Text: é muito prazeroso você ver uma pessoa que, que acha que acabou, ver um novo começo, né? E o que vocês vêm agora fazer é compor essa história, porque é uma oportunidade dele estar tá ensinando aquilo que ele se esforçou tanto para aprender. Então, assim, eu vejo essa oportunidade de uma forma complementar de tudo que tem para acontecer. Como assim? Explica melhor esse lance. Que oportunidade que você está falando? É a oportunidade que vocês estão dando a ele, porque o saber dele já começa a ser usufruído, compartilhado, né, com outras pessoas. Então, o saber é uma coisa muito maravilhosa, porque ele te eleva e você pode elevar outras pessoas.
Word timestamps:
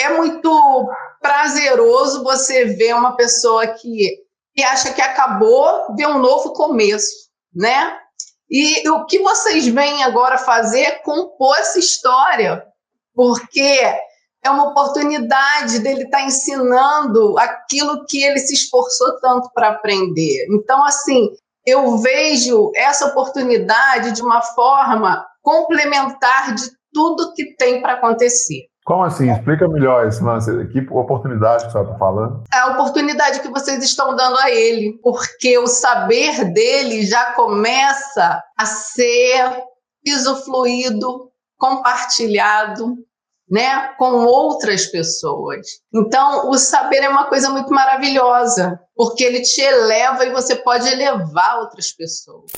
é 0.00 0.16
muito 0.16 0.88
prazeroso 1.20 2.22
você 2.22 2.64
ver 2.64 2.94
uma 2.94 3.16
pessoa 3.16 3.66
que, 3.66 4.18
que 4.54 4.62
acha 4.62 4.92
que 4.92 5.02
acabou, 5.02 5.94
ver 5.94 6.06
um 6.06 6.18
novo 6.18 6.52
começo, 6.52 7.28
né? 7.54 7.96
E 8.50 8.88
o 8.88 9.06
que 9.06 9.20
vocês 9.20 9.66
vêm 9.68 10.02
agora 10.02 10.36
fazer 10.38 10.80
é 10.80 10.98
compor 10.98 11.56
essa 11.56 11.78
história, 11.78 12.64
porque 13.14 13.80
é 14.42 14.50
uma 14.50 14.70
oportunidade 14.70 15.78
dele 15.80 16.04
estar 16.04 16.18
tá 16.18 16.24
ensinando 16.24 17.38
aquilo 17.38 18.04
que 18.06 18.22
ele 18.22 18.38
se 18.38 18.54
esforçou 18.54 19.20
tanto 19.20 19.50
para 19.54 19.68
aprender. 19.68 20.46
Então, 20.50 20.82
assim, 20.84 21.28
eu 21.64 21.98
vejo 21.98 22.72
essa 22.74 23.06
oportunidade 23.06 24.12
de 24.12 24.22
uma 24.22 24.42
forma 24.42 25.24
complementar 25.42 26.54
de 26.54 26.70
tudo 26.92 27.32
que 27.34 27.54
tem 27.56 27.80
para 27.80 27.94
acontecer. 27.94 28.66
Como 28.90 29.04
assim? 29.04 29.30
Explica 29.30 29.68
melhor 29.68 30.08
esse 30.08 30.20
lance. 30.20 30.50
Que 30.72 30.80
oportunidade 30.90 31.64
que 31.64 31.70
você 31.70 31.80
está 31.80 31.96
falando? 31.96 32.42
É 32.52 32.58
a 32.58 32.72
oportunidade 32.72 33.38
que 33.38 33.48
vocês 33.48 33.84
estão 33.84 34.16
dando 34.16 34.36
a 34.38 34.50
ele, 34.50 34.98
porque 35.00 35.56
o 35.58 35.68
saber 35.68 36.52
dele 36.52 37.06
já 37.06 37.32
começa 37.34 38.42
a 38.58 38.66
ser 38.66 39.62
usufruído, 40.04 41.30
compartilhado, 41.56 42.96
né, 43.48 43.90
com 43.96 44.24
outras 44.24 44.86
pessoas. 44.86 45.68
Então, 45.94 46.50
o 46.50 46.58
saber 46.58 47.04
é 47.04 47.08
uma 47.08 47.28
coisa 47.28 47.48
muito 47.48 47.72
maravilhosa, 47.72 48.76
porque 48.96 49.22
ele 49.22 49.42
te 49.42 49.60
eleva 49.60 50.24
e 50.24 50.32
você 50.32 50.56
pode 50.56 50.88
elevar 50.88 51.60
outras 51.60 51.92
pessoas. 51.92 52.50